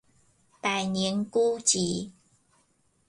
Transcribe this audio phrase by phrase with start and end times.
[0.61, 2.09] 百年孤寂